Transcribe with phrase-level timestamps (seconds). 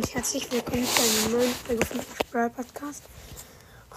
[0.00, 2.00] und herzlich willkommen zu einer neuen Folge von
[2.32, 3.02] Brawl Podcast.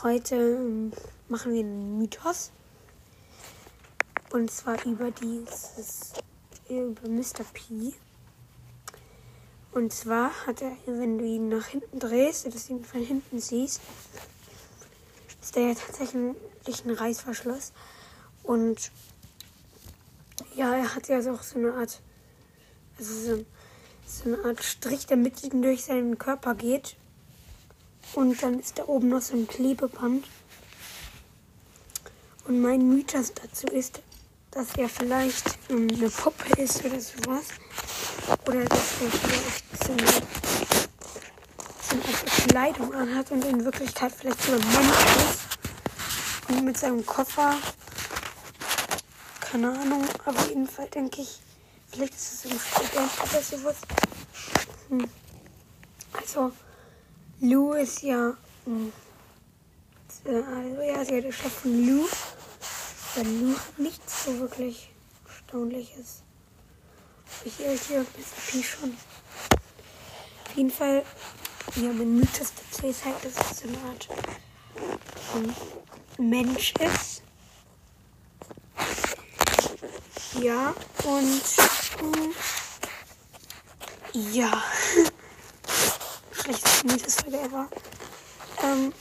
[0.02, 0.92] Heute ähm,
[1.30, 2.52] machen wir einen Mythos.
[4.34, 6.12] Und zwar über dieses,
[6.68, 7.46] über Mr.
[7.54, 7.94] P.
[9.72, 13.40] Und zwar hat er, wenn du ihn nach hinten drehst, dass du ihn von hinten
[13.40, 13.80] siehst,
[15.42, 16.36] ist der ja tatsächlich
[16.86, 17.72] ein Reißverschluss.
[18.44, 18.92] Und
[20.54, 22.02] ja, er hat ja auch so eine Art,
[23.00, 23.46] also so,
[24.06, 26.96] so eine Art Strich, der mitten durch seinen Körper geht.
[28.14, 30.26] Und dann ist da oben noch so ein Klebeband.
[32.46, 34.02] Und mein Mythos dazu ist,
[34.52, 37.46] dass er vielleicht ähm, eine Puppe ist oder sowas.
[38.48, 40.12] Oder dass er vielleicht so eine,
[41.82, 46.50] so eine Kleidung anhat und in Wirklichkeit vielleicht so ein Mensch ist.
[46.50, 47.56] Und mit seinem Koffer
[49.54, 51.40] keine Ahnung, aber auf jeden Fall denke ich,
[51.94, 53.76] vielleicht ist es ein Student oder sowas.
[54.90, 55.08] Hm.
[56.14, 56.52] Also,
[57.40, 58.34] Lou ist ja,
[58.66, 58.92] hm,
[60.26, 62.08] also er ist ja der Chef von Lou.
[63.16, 64.90] Weil Lou hat nichts so wirklich
[65.28, 66.24] Erstaunliches.
[67.46, 68.52] Ich irre hier Mr.
[68.52, 68.98] P schon.
[70.46, 71.04] Auf jeden Fall,
[71.76, 74.08] ja, mein Mythos dazu ist halt, dass es so eine Art
[75.36, 77.24] um, Mensch ist
[80.42, 81.42] Ja, und
[84.14, 84.64] ja.
[86.32, 87.68] Schlechtes Mietes Folge ever.
[88.64, 88.94] Ähm,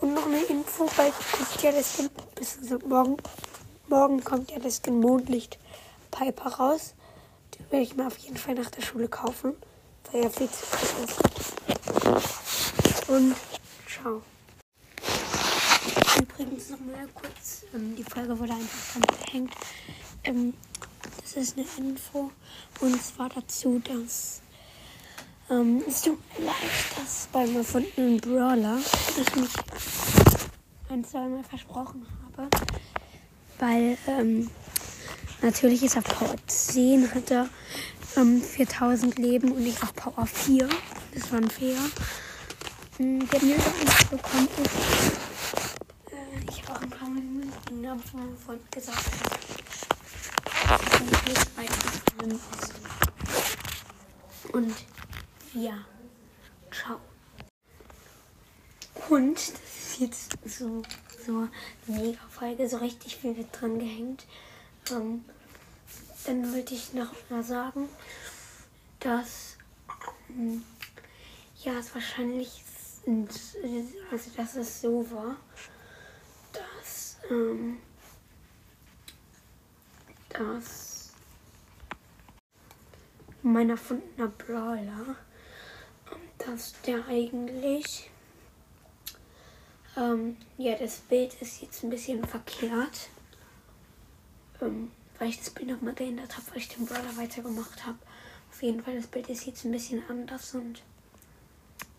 [0.00, 3.16] und noch eine Info, bald kommt ja das Skin, bis morgen,
[3.88, 5.58] morgen kommt ja das Skin Mondlicht
[6.10, 6.94] Piper raus.
[7.58, 9.54] Den werde ich mir auf jeden Fall nach der Schule kaufen,
[10.10, 10.64] weil er viel zu
[11.04, 11.18] ist.
[13.08, 13.36] Und
[13.88, 14.22] ciao.
[16.18, 19.54] Übrigens noch mal kurz, ähm, die Folge wurde einfach dran gehängt.
[20.24, 20.54] Ähm,
[21.34, 22.30] das ist eine Info.
[22.80, 24.40] Und zwar dazu, dass
[25.50, 26.56] ähm, es tut mir leid,
[26.96, 29.50] dass beim erfundenen Brawler ich mich
[30.88, 32.48] ein, zweimal versprochen habe.
[33.58, 34.50] Weil ähm,
[35.42, 37.48] natürlich ist er Power 10, hat er
[38.16, 40.68] ähm, 4000 Leben und ich auch Power 4.
[41.14, 41.90] Das war Fehler.
[42.98, 45.12] Ähm, der so bekommen ist,
[46.12, 49.04] äh, ich habe auch ein paar Minuten von gesagt,
[54.52, 54.74] und
[55.54, 55.84] ja,
[56.70, 57.00] ciao.
[59.08, 60.82] Und das ist jetzt so,
[61.26, 61.48] so
[61.88, 64.26] eine Mega-Folge, so richtig viel wird dran gehängt.
[64.92, 65.24] Ähm,
[66.26, 67.88] dann wollte ich noch mal sagen,
[69.00, 69.56] dass
[70.28, 70.62] ähm,
[71.64, 72.62] ja, es wahrscheinlich
[74.10, 75.36] also dass es so war,
[76.52, 77.78] dass ähm,
[80.40, 81.10] dass
[83.42, 85.16] mein erfundener Brawler,
[86.38, 88.10] dass der eigentlich,
[89.96, 93.10] ähm, ja, das Bild ist jetzt ein bisschen verkehrt,
[94.62, 97.98] ähm, weil ich das Bild nochmal geändert habe, weil ich den Brawler weitergemacht habe.
[98.50, 100.82] Auf jeden Fall, das Bild ist jetzt ein bisschen anders und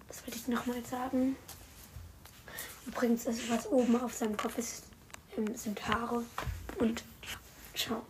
[0.07, 1.35] das wollte ich nochmal sagen.
[2.87, 4.83] Übrigens, das, was oben auf seinem Kopf ist,
[5.37, 6.25] ähm, sind Haare
[6.79, 7.03] und
[7.75, 8.01] ciao.